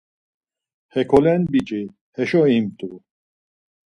[0.93, 1.81] Hekolen biç̌i
[2.15, 2.89] heşo imt̆u.